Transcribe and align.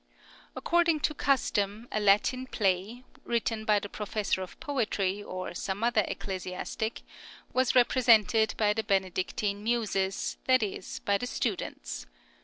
According 0.55 1.01
to 1.01 1.13
custom, 1.13 1.87
a 1.91 1.99
Latin 1.99 2.47
play, 2.47 3.03
written 3.23 3.65
by 3.65 3.77
the 3.77 3.87
Professor 3.87 4.41
of 4.41 4.59
Poetry, 4.59 5.21
or 5.21 5.53
some 5.53 5.83
other 5.83 6.03
ecclesiastic, 6.07 7.03
was 7.53 7.75
represented 7.75 8.55
by 8.57 8.73
the 8.73 8.81
"Benedictine 8.83 9.63
Muses," 9.63 10.37
i.e., 10.49 10.81
by 11.05 11.19
the 11.19 11.27
students. 11.27 12.07